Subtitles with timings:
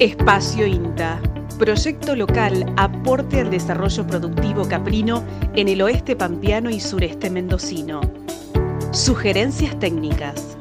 [0.00, 1.20] Espacio INTA.
[1.58, 5.22] Proyecto local aporte al desarrollo productivo caprino
[5.54, 8.00] en el oeste pampeano y sureste mendocino.
[8.92, 10.56] Sugerencias técnicas.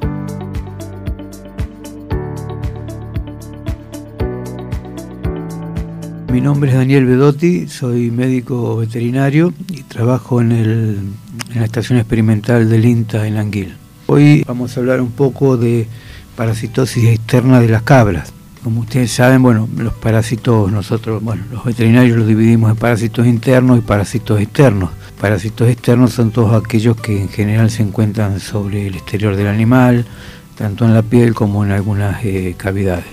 [6.30, 11.14] Mi nombre es Daniel Bedotti, soy médico veterinario y trabajo en,
[11.56, 13.78] la estación experimental del INTA en Anguil.
[14.08, 15.88] Hoy vamos a hablar un poco de
[16.36, 18.34] parasitosis externa de las cabras.
[18.64, 23.78] Como ustedes saben, bueno, los parásitos, nosotros, bueno, los veterinarios los dividimos en parásitos internos
[23.78, 24.90] y parásitos externos.
[25.20, 30.06] Parásitos externos son todos aquellos que en general se encuentran sobre el exterior del animal,
[30.58, 33.06] tanto en la piel como en algunas eh, cavidades.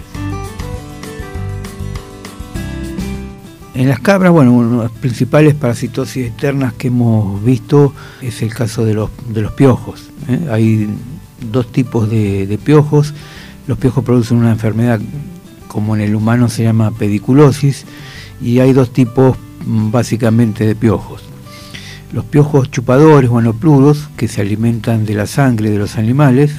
[3.75, 8.53] En las cabras, bueno, una de las principales parasitosis externas que hemos visto es el
[8.53, 10.11] caso de los, de los piojos.
[10.29, 10.49] ¿eh?
[10.51, 10.89] Hay
[11.53, 13.15] dos tipos de, de, piojos.
[13.69, 14.99] Los piojos producen una enfermedad
[15.69, 17.85] como en el humano se llama pediculosis
[18.41, 21.23] y hay dos tipos mm, básicamente de piojos.
[22.13, 26.53] Los piojos chupadores o anopluros que se alimentan de la sangre de los animales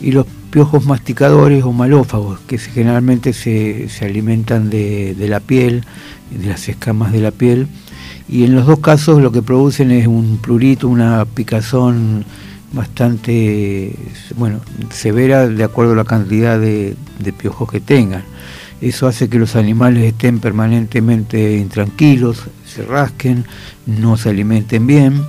[0.00, 5.84] y los piojos masticadores o malófagos que generalmente se, se alimentan de, de la piel,
[6.30, 7.68] de las escamas de la piel
[8.28, 12.24] y en los dos casos lo que producen es un plurito, una picazón
[12.72, 13.94] bastante
[14.36, 16.96] bueno, severa de acuerdo a la cantidad de,
[17.38, 18.24] piojos que tengan.
[18.80, 23.44] Eso hace que los animales estén permanentemente intranquilos, se rasquen,
[23.86, 25.22] no se alimenten bien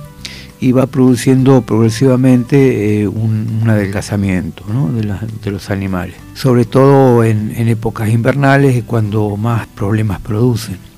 [0.60, 7.68] y va produciendo progresivamente eh, un, un, adelgazamiento de, de, los animales, sobre todo en
[7.68, 10.89] épocas invernales cuando más problemas producen.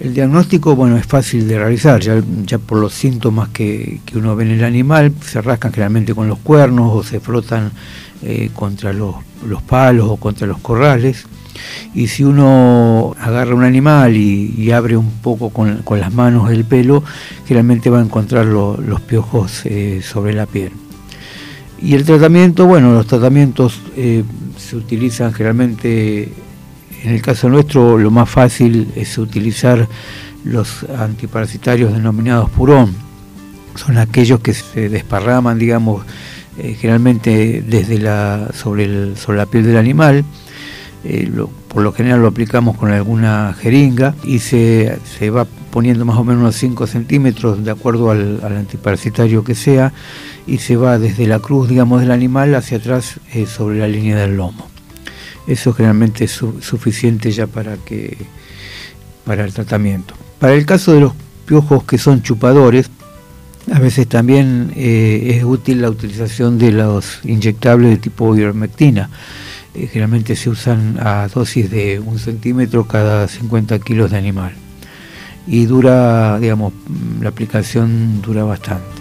[0.00, 4.36] El diagnóstico, bueno, es fácil de realizar, ya, ya por los síntomas que, que, uno
[4.36, 7.72] ve en el animal, se rascan generalmente con los cuernos o se frotan
[8.22, 11.26] eh, contra los, los, palos o contra los corrales.
[11.94, 16.64] Y si uno agarra un animal y, abre un poco con, con, las manos el
[16.64, 17.02] pelo,
[17.46, 20.70] generalmente va a encontrar lo, los piojos eh, sobre la piel.
[21.80, 24.22] Y el tratamiento, bueno, los tratamientos eh,
[24.56, 26.32] se utilizan generalmente
[27.02, 29.88] en el caso nuestro lo más fácil es utilizar
[30.44, 32.94] los antiparasitarios denominados purón.
[33.74, 36.04] Son aquellos que se desparraman, digamos,
[36.58, 40.24] eh, generalmente desde la, sobre, la piel del animal.
[41.04, 41.30] Eh,
[41.68, 46.24] por lo general lo aplicamos con alguna jeringa y se, se va poniendo más o
[46.24, 49.92] menos unos 5 centímetros de acuerdo al, al, antiparasitario que sea
[50.46, 54.16] y se va desde la cruz, digamos, del animal hacia atrás eh, sobre la línea
[54.16, 54.77] del lomo
[55.48, 58.16] eso generalmente es su, suficiente ya para que
[59.24, 60.14] para el tratamiento.
[60.38, 61.12] Para el caso de los
[61.46, 62.90] piojos que son chupadores,
[63.72, 69.10] a veces también eh, es útil la utilización de los inyectables de tipo ivermectina.
[69.74, 74.52] Eh, generalmente se usan a dosis de un centímetro cada 50 kilos de animal.
[75.46, 76.72] Y dura, digamos,
[77.20, 78.97] la aplicación dura bastante.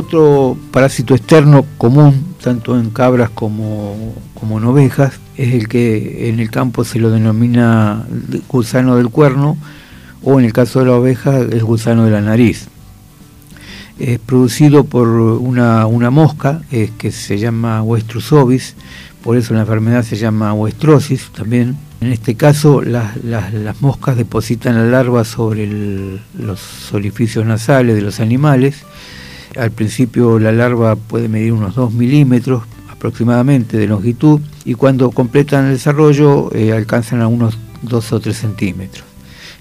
[0.00, 6.40] Otro parásito externo común, tanto en cabras como, como, en ovejas, es el que en
[6.40, 8.06] el campo se lo denomina
[8.48, 9.58] gusano del cuerno
[10.22, 12.68] o en el caso de la oveja el gusano de la nariz.
[13.98, 18.76] Es producido por una, una mosca eh, que se llama Oestrusovis,
[19.22, 21.76] por eso la enfermedad se llama oestrosis también.
[22.00, 27.96] En este caso las, las, las moscas depositan la larva sobre el, los orificios nasales
[27.96, 28.82] de los animales
[29.58, 35.66] al principio la larva puede medir unos 2 milímetros aproximadamente de longitud y cuando completan
[35.66, 39.04] el desarrollo eh, alcanzan a unos 2 o 3 centímetros.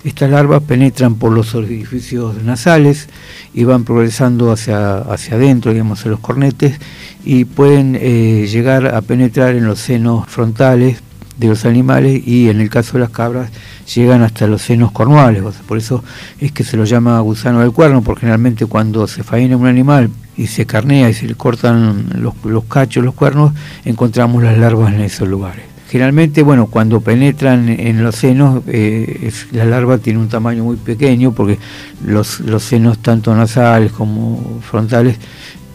[0.03, 3.09] Estas larvas penetran por los orificios nasales
[3.53, 6.79] y van progresando hacia, hacia adentro, digamos, a los cornetes,
[7.25, 11.01] y pueden eh, llegar a penetrar en los senos frontales
[11.39, 13.49] de los animales y en el caso de las cabras
[13.95, 16.03] llegan hasta los senos cornuales, o por eso
[16.39, 20.09] es que se lo llama gusano del cuerno, porque generalmente cuando se faena un animal
[20.35, 23.53] y se carnea y se le cortan los, los cachos, los cuernos,
[23.85, 25.65] encontramos las larvas en esos lugares.
[25.89, 31.31] Generalmente, bueno, cuando penetran en los senos, eh, la larva tiene un tamaño muy pequeño
[31.31, 31.57] porque
[32.05, 35.17] los, los senos, tanto nasales como frontales,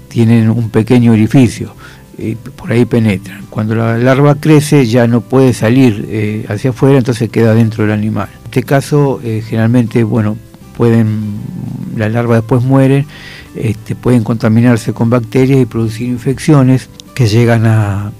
[0.08, 1.74] tienen un pequeño orificio
[2.18, 3.44] y por ahí penetran.
[3.50, 7.92] Cuando la larva crece ya no puede salir eh, hacia afuera, entonces queda dentro del
[7.92, 8.28] animal.
[8.32, 10.36] En este caso, eh, generalmente, bueno,
[10.76, 11.38] pueden,
[11.96, 13.06] la larva después muere,
[13.54, 18.12] este, pueden contaminarse con bacterias y producir infecciones que llegan a,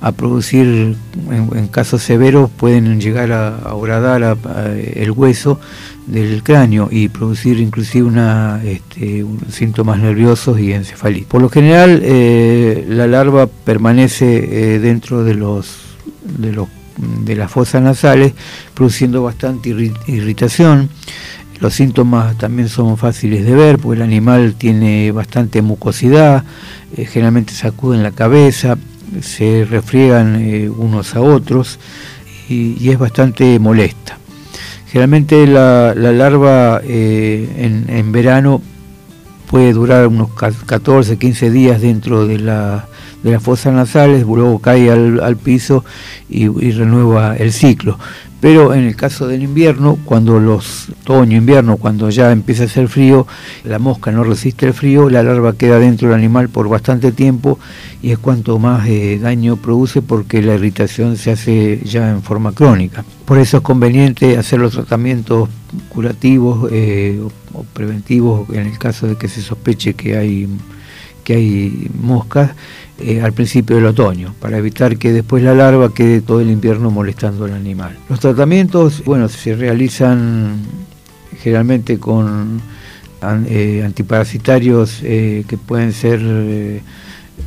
[0.00, 0.96] a producir,
[1.30, 4.38] en, casos severos, pueden llegar a, horadar
[4.94, 5.60] el hueso
[6.06, 11.26] del cráneo y producir inclusive una, este, síntomas nerviosos y encefalitis.
[11.26, 15.76] Por lo general, eh, la larva permanece eh, dentro de los,
[16.38, 16.68] de los
[17.24, 18.32] de las fosas nasales,
[18.74, 19.70] produciendo bastante
[20.06, 20.90] irritación.
[21.60, 26.44] Los síntomas también son fáciles de ver, porque el animal tiene bastante mucosidad,
[26.96, 28.78] eh, generalmente sacuden la cabeza,
[29.20, 31.78] se refriegan eh, unos a otros
[32.48, 34.18] y, es bastante molesta.
[34.88, 38.60] Generalmente la, larva eh, en, verano
[39.48, 42.88] puede durar unos 14, 15 días dentro de, la,
[43.22, 45.84] de las fosas nasales, luego cae al, piso
[46.28, 47.98] y, renueva el ciclo.
[48.40, 52.88] Pero en el caso del invierno, cuando los otoño, invierno, cuando ya empieza a hacer
[52.88, 53.26] frío,
[53.64, 57.58] la mosca no resiste el frío, la larva queda dentro del animal por bastante tiempo
[58.02, 62.52] y es cuanto más eh, daño produce porque la irritación se hace ya en forma
[62.52, 63.04] crónica.
[63.26, 65.50] Por eso es conveniente hacer los tratamientos
[65.90, 67.20] curativos eh,
[67.52, 70.48] o preventivos en el caso de que se sospeche que hay
[71.24, 72.52] que hay moscas
[73.02, 76.90] eh, al principio del otoño, para evitar que después la larva quede todo el invierno
[76.90, 77.96] molestando al animal.
[78.08, 80.58] Los tratamientos, bueno, se realizan
[81.42, 82.60] generalmente con
[83.48, 86.20] eh, antiparasitarios eh, que pueden ser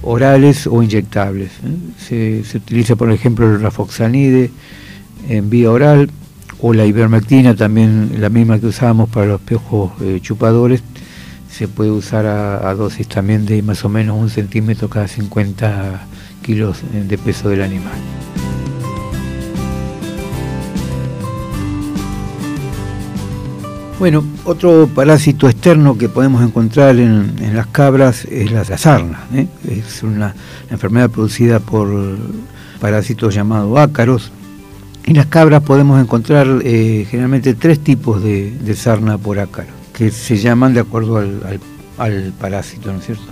[0.01, 1.51] orales o inyectables.
[1.99, 4.49] Se, utiliza, por ejemplo, el rafoxanide
[5.29, 6.09] en vía oral
[6.61, 9.91] o la ivermectina, también la misma que usábamos para los piojos
[10.21, 10.81] chupadores,
[11.53, 16.01] se puede usar a, dosis también de más o menos un centímetro cada 50
[16.41, 17.94] kilos de peso del animal.
[24.00, 29.25] Bueno, otro parásito externo que podemos encontrar en, las cabras es la sarna.
[29.33, 29.47] ¿eh?
[29.69, 30.33] Es una
[30.71, 32.17] enfermedad producida por
[32.81, 34.31] parásitos llamados ácaros.
[35.06, 40.12] En las cabras podemos encontrar eh, generalmente tres tipos de, de sarna por ácaro que
[40.12, 43.24] se llaman de acuerdo al, parásito, ¿no es cierto?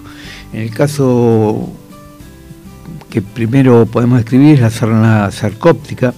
[0.54, 1.70] En el caso
[3.10, 6.14] que primero podemos describir es la sarna sarcóptica,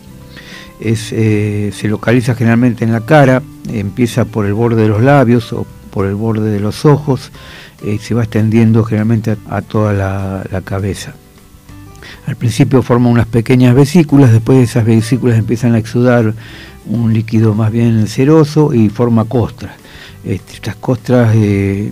[0.79, 5.53] es, eh, se localiza generalmente en la cara, empieza por el borde de los labios
[5.53, 7.31] o por el borde de los ojos
[7.83, 11.13] y se va extendiendo generalmente a, toda la, cabeza.
[12.25, 16.33] Al principio forma unas pequeñas vesículas, después de esas vesículas empiezan a exudar
[16.85, 19.73] un líquido más bien ceroso y forma costras.
[20.23, 21.91] Este, estas costras eh,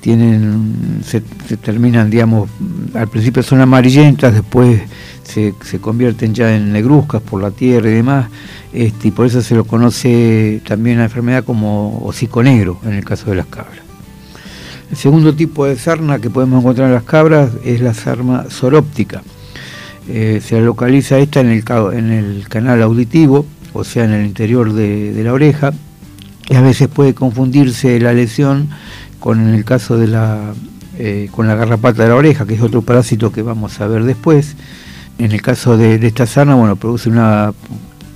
[0.00, 1.20] tienen, se,
[1.56, 2.48] terminan, digamos,
[2.94, 4.80] al principio son amarillentas, después
[5.24, 8.30] se, convierten ya en negruzcas por la tierra y demás,
[8.72, 13.04] este, y por eso se lo conoce también la enfermedad como hocico negro en el
[13.04, 13.80] caso de las cabras.
[14.90, 19.22] El segundo tipo de sarna que podemos encontrar en las cabras es la sarna soróptica.
[20.08, 24.72] Eh, se localiza esta en el, en el canal auditivo, o sea, en el interior
[24.72, 25.72] de la oreja,
[26.48, 28.68] y a veces puede confundirse la lesión
[29.18, 30.54] con el caso de la
[30.98, 34.04] eh, con la garrapata de la oreja, que es otro parásito que vamos a ver
[34.04, 34.56] después.
[35.18, 37.52] En el caso de, esta sarna, bueno, produce una,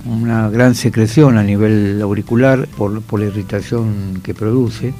[0.05, 4.95] una, gran secreción a nivel auricular por, la irritación que produce.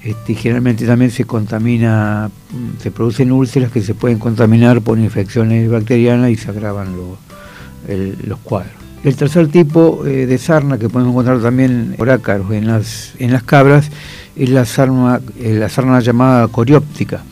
[0.00, 2.30] Este, generalmente también se contamina,
[2.80, 8.83] se producen úlceras que se pueden contaminar por infecciones bacterianas y se agravan los cuadros.
[9.04, 13.90] El tercer tipo eh, de sarna que podemos encontrar también en las, en las cabras
[14.34, 17.22] es la sarna, eh, la sarna llamada corióptica,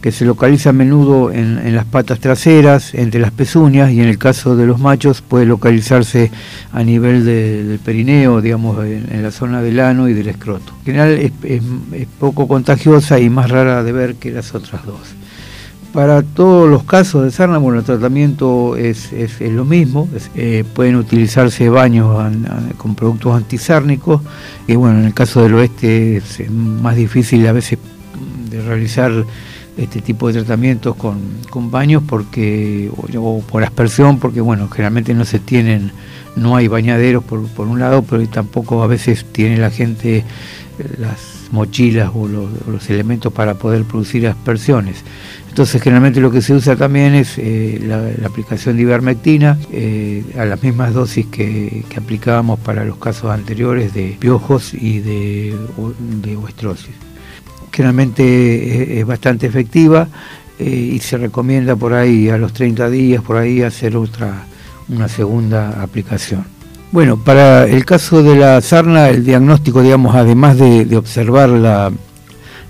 [0.00, 4.16] que se localiza a menudo en, las patas traseras, entre las pezuñas y en el
[4.16, 6.30] caso de los machos puede localizarse
[6.72, 10.72] a nivel del perineo, digamos, en, la zona del ano y del escroto.
[10.78, 15.16] En general es poco contagiosa y más rara de ver que las otras dos.
[15.92, 20.08] Para todos los casos de sarna, bueno, el tratamiento es, lo mismo.
[20.34, 22.14] Eh, pueden utilizarse baños
[22.76, 24.20] con productos antisárnicos.
[24.66, 27.78] Y bueno, en el caso del oeste es más difícil a veces
[28.50, 29.12] de realizar
[29.78, 35.38] este tipo de tratamientos con, baños porque o, por aspersión, porque bueno, generalmente no se
[35.38, 35.92] tienen,
[36.36, 40.24] no hay bañaderos por, por un lado, pero tampoco a veces tiene la gente
[40.98, 45.04] las mochilas o los elementos para poder producir aspersiones.
[45.58, 50.44] Entonces generalmente lo que se usa también es eh, la, aplicación de ivermectina eh, a
[50.44, 55.56] las mismas dosis que, aplicábamos para los casos anteriores de piojos y de,
[56.22, 56.38] de
[57.72, 60.06] Generalmente es, bastante efectiva
[60.60, 64.44] eh, y se recomienda por ahí a los 30 días, por ahí hacer otra,
[64.88, 66.57] una segunda aplicación.
[66.90, 71.92] Bueno, para el caso de la sarna, el diagnóstico, digamos, además de observar la,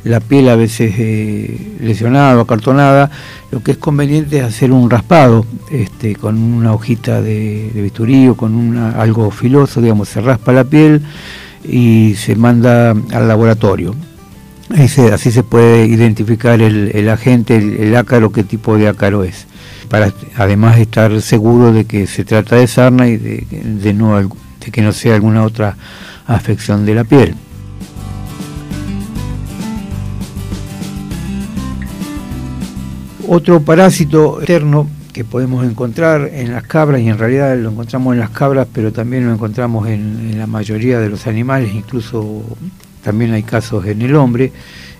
[0.04, 3.10] la piel a veces eh, lesionada o acartonada,
[3.50, 8.37] lo que es conveniente es hacer un raspado este, con una hojita de, bisturí o
[8.37, 11.02] con una, algo filoso, digamos, se raspa la piel
[11.64, 13.94] y se manda al laboratorio.
[14.70, 19.46] así se puede identificar el, agente, el, ácaro, qué tipo de ácaro es,
[19.88, 23.47] para además estar seguro de que se trata de sarna y de,
[24.71, 25.76] que no sea alguna otra
[26.26, 27.35] afección de la piel.
[33.26, 38.21] Otro parásito externo que podemos encontrar en las cabras, y en realidad lo encontramos en
[38.21, 42.42] las cabras, pero también lo encontramos en, la mayoría de los animales, incluso
[43.02, 44.52] también hay casos en el hombre,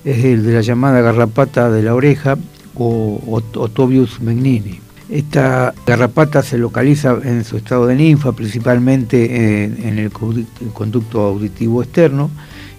[0.05, 2.37] es el de la llamada garrapata de la oreja
[2.79, 4.81] o Otobius megnini.
[5.09, 12.31] Esta garrapata se localiza en su estado de ninfa, principalmente en, el conducto auditivo externo,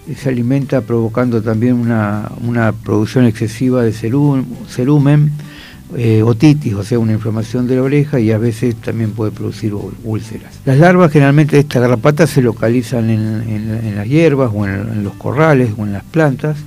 [0.08, 5.32] y se alimenta provocando también una, producción excesiva de cerumen,
[5.96, 9.74] eh, otitis, o sea, una inflamación de la oreja y a veces también puede producir
[10.04, 10.60] úlceras.
[10.64, 15.70] Las larvas generalmente de esta garrapata se localizan en, las hierbas o en, los corrales
[15.76, 16.58] o en las plantas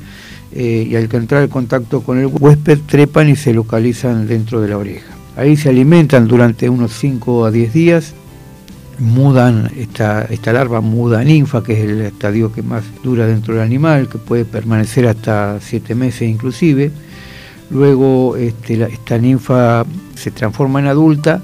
[0.55, 4.67] eh, y al entrar en contacto con el huésped trepan y se localizan dentro de
[4.69, 5.13] la oreja.
[5.35, 8.13] Ahí se alimentan durante unos 5 a 10 días,
[8.99, 13.63] mudan, esta, esta larva muda ninfa, que es el estadio que más dura dentro del
[13.63, 16.91] animal, que puede permanecer hasta 7 meses inclusive.
[17.71, 21.41] Luego este, esta ninfa se transforma en adulta,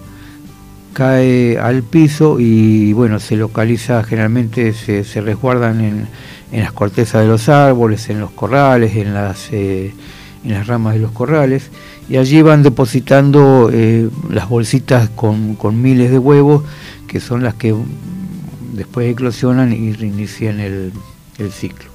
[0.94, 6.08] cae al piso y bueno, se localiza, generalmente se, resguardan en,
[6.52, 9.94] las cortezas de los árboles, en los corrales, en las, eh,
[10.44, 11.70] en las ramas de los corrales
[12.10, 16.64] y allí van depositando eh, las bolsitas con, miles de huevos
[17.08, 17.76] que son las que
[18.74, 20.92] después eclosionan y reinician el,
[21.52, 21.89] ciclo.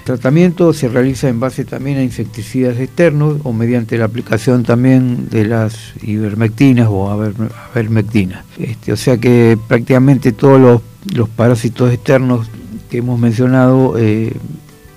[0.00, 5.28] El tratamiento se realiza en base también a insecticidas externos o mediante la aplicación también
[5.28, 8.44] de las ivermectinas o avermectinas.
[8.58, 12.48] Este, o sea que prácticamente todos los, parásitos externos
[12.90, 14.32] que hemos mencionado eh,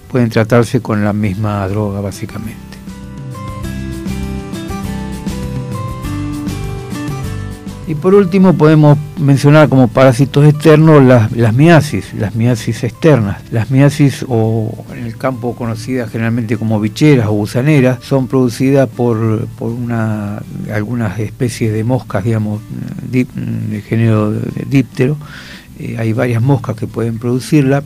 [0.09, 2.72] pueden tratarse con la misma droga básicamente.
[7.85, 13.41] Y por último podemos mencionar como parásitos externos las, miasis, las miasis externas.
[13.51, 19.47] Las miasis, o en el campo conocidas generalmente como bicheras o gusaneras, son producidas por,
[19.59, 20.41] una,
[20.73, 22.61] algunas especies de moscas, digamos,
[23.11, 24.31] de género
[24.69, 25.17] díptero.
[25.77, 27.83] Eh, hay varias moscas que pueden producirla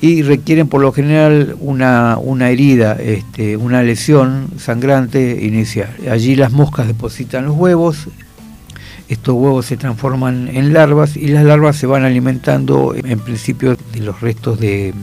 [0.00, 5.90] y requieren por lo general una, una herida, este, una lesión sangrante inicial.
[6.10, 8.08] Allí las moscas depositan los huevos,
[9.08, 14.00] estos huevos se transforman en larvas y las larvas se van alimentando en principio de
[14.00, 14.94] los restos de,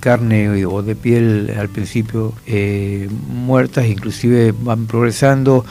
[0.00, 5.64] carne o de piel al principio eh, muertas, inclusive van progresando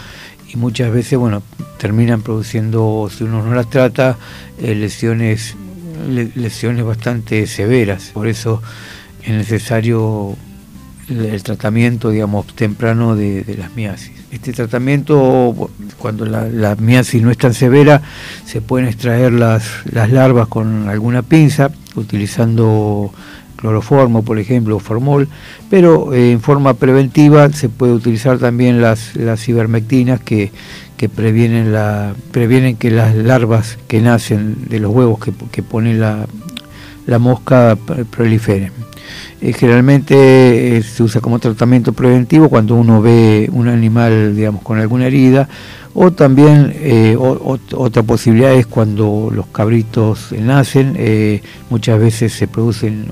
[0.53, 1.41] y muchas veces bueno
[1.77, 4.17] terminan produciendo si uno no las trata
[4.59, 5.55] eh, lesiones
[6.35, 8.11] lesiones bastante severas.
[8.13, 8.61] Por eso
[9.23, 10.37] es necesario
[11.09, 14.19] el, tratamiento digamos temprano de las miasis.
[14.31, 18.03] Este tratamiento, cuando la, miasis no es tan severa,
[18.45, 23.11] se pueden extraer las, las larvas con alguna pinza, utilizando
[23.55, 25.27] cloroformo, por ejemplo, o formol,
[25.71, 30.51] pero eh, en forma preventiva se puede utilizar también las, las ivermectinas que,
[30.95, 35.95] que previenen, la, previenen que las larvas que nacen de los huevos que, que pone
[35.95, 36.27] la,
[37.09, 37.77] la mosca
[38.11, 38.71] proliferen.
[39.41, 44.79] Eh, generalmente eh, se usa como tratamiento preventivo cuando uno ve un animal, digamos, con
[44.79, 45.47] alguna herida,
[45.93, 50.95] o también eh, otra posibilidad es cuando los cabritos nacen,
[51.69, 53.07] muchas veces se producen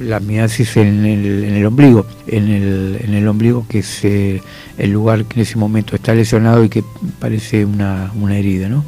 [0.00, 5.34] la miasis en el, ombligo, en el, en el, ombligo que es el lugar que
[5.34, 6.82] en ese momento está lesionado y que
[7.20, 8.84] parece una, una herida, ¿no?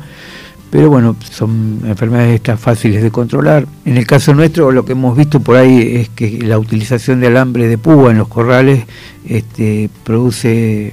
[0.70, 3.66] Pero bueno, son enfermedades estas fáciles de controlar.
[3.87, 7.28] En el caso nuestro, lo que hemos visto por ahí es que la utilización de
[7.28, 8.84] alambre de púa en los corrales
[9.26, 10.92] este, produce,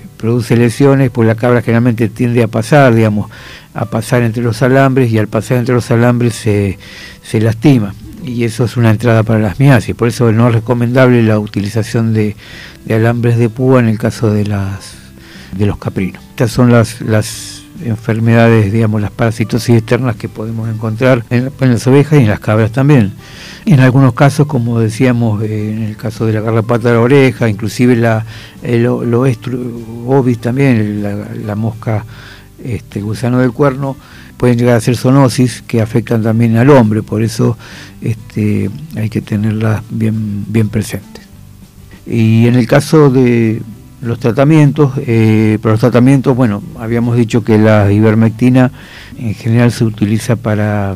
[0.55, 3.29] lesiones, pues la cabra generalmente tiende a pasar, digamos,
[3.73, 6.77] a pasar entre los alambres y al pasar entre los alambres se,
[7.41, 7.93] lastima.
[8.23, 12.13] Y eso es una entrada para las miasis, por eso no es recomendable la utilización
[12.13, 12.37] de,
[12.89, 16.23] alambres de púa en el caso de, los caprinos.
[16.31, 22.23] Estas son las enfermedades, digamos, las parasitosis externas que podemos encontrar en, las ovejas y
[22.23, 23.13] en las cabras también.
[23.65, 27.49] En algunos casos, como decíamos, eh, en el caso de la garrapata de la oreja,
[27.49, 28.25] inclusive la,
[28.63, 31.03] el ovis también,
[31.45, 32.05] la, mosca
[32.63, 33.95] este, gusano del cuerno,
[34.37, 37.57] pueden llegar a ser zoonosis que afectan también al hombre, por eso
[38.01, 41.23] este, hay que tenerlas bien, bien presentes.
[42.05, 43.61] Y en el caso de
[44.01, 48.71] los tratamientos, eh, para los tratamientos, bueno, habíamos dicho que la ivermectina
[49.17, 50.95] en general se utiliza para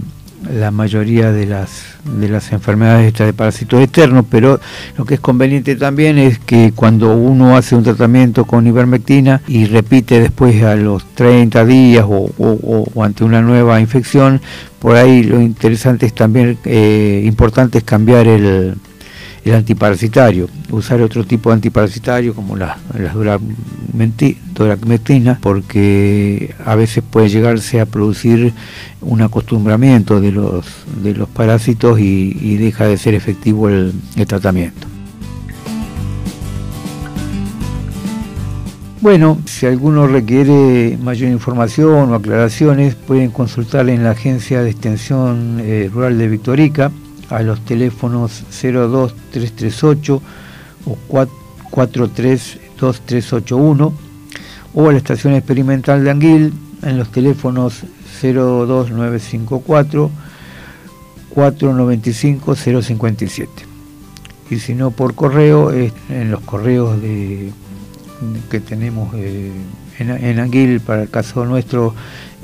[0.53, 4.59] la mayoría de las de las enfermedades de parásitos externos, pero
[4.97, 9.65] lo que es conveniente también es que cuando uno hace un tratamiento con ivermectina y
[9.65, 14.41] repite después a los 30 días o, ante una nueva infección,
[14.79, 18.75] por ahí lo interesante es también, eh, importante es cambiar el,
[19.45, 23.13] el antiparasitario, usar otro tipo de antiparasitario como las, las
[24.53, 28.53] doracmectina, porque a veces puede llegarse a producir
[29.01, 30.65] un acostumbramiento de los,
[31.01, 34.87] de los parásitos y, deja de ser efectivo el, el tratamiento.
[39.01, 45.59] Bueno, si alguno requiere mayor información o aclaraciones, pueden consultar en la Agencia de Extensión
[45.61, 46.91] eh, Rural de Victorica
[47.29, 50.21] a los teléfonos 02338
[50.85, 50.97] o
[51.69, 53.93] 432381
[54.73, 57.83] o a la estación experimental de Anguil en los teléfonos
[58.21, 60.11] 02954
[61.29, 63.51] 495 057
[64.49, 67.51] y si no por correo en los correos de,
[68.49, 69.51] que tenemos eh,
[69.99, 71.93] en, Anguil para el caso nuestro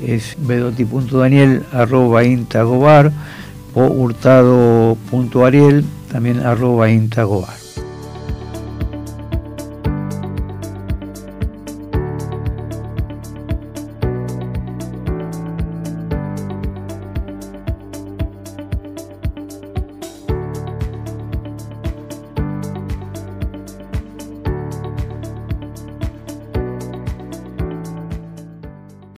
[0.06, 3.10] es bedoti.daniel arroba intagobar
[3.76, 7.65] o hurtado.ariel, también arroba intagobar.